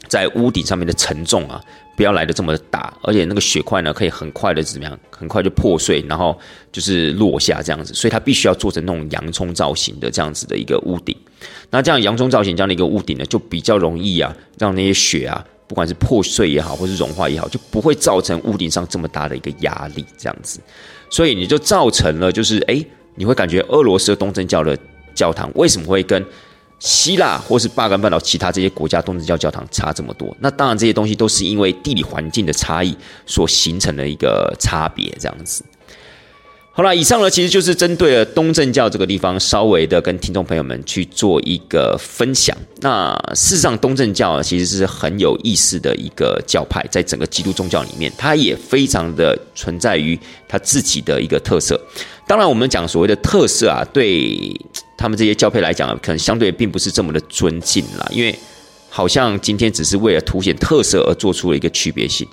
[0.09, 1.61] 在屋顶上面的承重啊。
[1.95, 4.99] 不要来的这么大，而且那个雪块呢，可以很快的怎么样？
[5.11, 6.37] 很快就破碎，然后
[6.73, 11.17] 就是落下这样子，所以它必须要做成那种洋葱造型的这样子的一个屋顶。
[11.71, 20.61] 那这样洋葱造型这样的一个屋顶呢，就比较容易啊，让那些雪啊，不管是破碎也好，或是融化也好，就不会造成屋顶上这么大的一个压力这样子。
[21.11, 22.85] 所以你就造成了，就是哎，
[23.15, 24.77] 你会感觉俄罗斯东正教的
[25.15, 26.25] 教堂为什么会跟？
[26.83, 35.65] 希腊或是巴干半岛其他这些国家东正教教堂差这么多，那当然这些东西都是因为地理环境的差异所形成的一个差别，这样子。
[36.75, 42.57] 好了，以上呢其实就是针对了东正教这个地方，稍微的跟听众朋友们去做一个分享。
[42.81, 50.19] 那事实上，东正教其实是很有意思的一个教派，在整个基督宗教里面，它也非常的存在于
[50.49, 51.79] 它自己的一个特色。
[52.27, 54.59] 当然，我们讲所谓的特色啊，对
[54.97, 58.35] 他们这些教派来讲，可能相对并不是这么的尊敬啦，因为
[58.89, 62.27] 好像今天只是为了凸显特色而做出了一个区别性。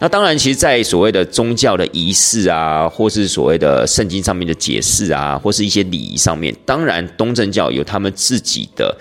[0.00, 8.94] 那当然，其实，在所谓的宗教的仪式啊，或是所谓的圣经上面的解释啊，或是一些礼仪上面，当然东正教有他们自己的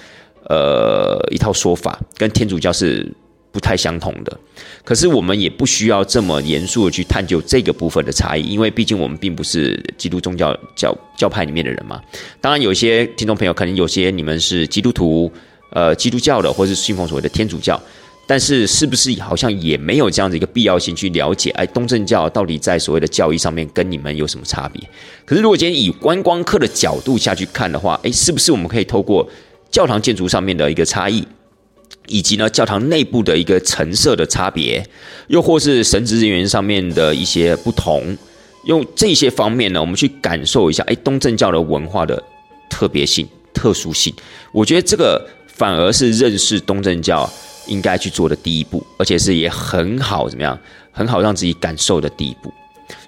[0.49, 3.11] 呃一套说法，跟天主教是
[3.51, 4.37] 不太相同的。
[4.85, 11.99] 可是我们也不需要这么严肃的去探究这个部分的差异，因为毕竟我们并不是基督宗教教教派里面的人嘛。
[12.39, 15.29] 当然，有些听众朋友可能有些你们是基督徒，
[15.71, 17.81] 呃，基督教的，或是信奉所谓的天主教。
[18.26, 21.49] 但是，是不是好像也没有这样的一个必要性去了解？
[21.51, 24.82] 哎，东正教到底在所谓的教义上面跟你们有什么差别？
[25.26, 29.30] 可是，如果今天以观光客的角度下去看的话，哎，是不是我们可以透过
[29.69, 31.21] 教堂建筑上面的一个差异，
[32.07, 34.82] 以及呢教堂内部的一个陈设的差别，
[35.28, 38.17] 又或是神职人员上面的一些不同，
[38.67, 42.24] 用这些方面呢，我们去感受一下，哎，东正教的文化的
[42.69, 44.13] 特别性、特殊性？
[44.53, 47.30] 我觉得这个反而是认识东正教。
[47.68, 50.57] 应该去做的第一步，而且是也很好，怎么样？
[50.91, 52.53] 很好让自己感受的第一步。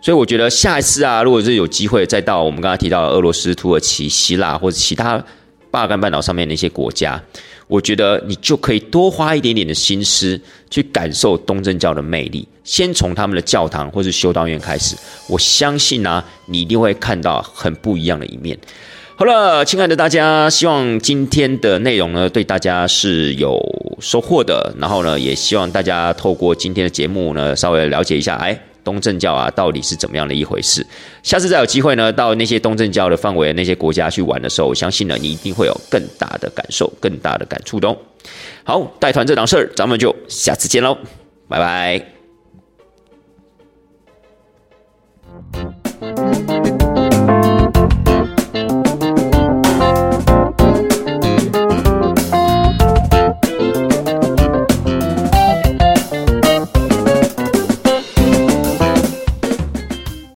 [0.02, 5.24] 所以我觉得下一次啊，如果是有机会再到我们刚才提到俄罗斯、土耳其、希腊或者其他
[5.70, 7.22] 巴尔干半岛上面的一些国家，
[7.68, 10.40] 我觉得你就可以多花一点点的心思
[10.70, 12.48] 去感受东正教的魅力。
[12.64, 14.96] 先从他们的教堂或是修道院开始，
[15.28, 18.58] 我相信啊，你一定会看到很不一样的一面。
[19.18, 23.58] 好了，亲爱的大家，希望今天的内容呢对大家是有
[24.02, 24.76] 收获的。
[24.78, 30.86] 然后呢，也希望大家透过今天的节目呢，稍微了解一下，哎，东正教啊到底是怎么样的一回事。
[31.24, 37.98] 下次再有机会呢，到那些东正教的范围那些国家去玩的时候，我相信呢，你一定会有更大的感受、更大的感触的哦。
[38.66, 40.98] 好，带团这档事儿，咱们就下次见喽，
[41.48, 42.15] 拜拜。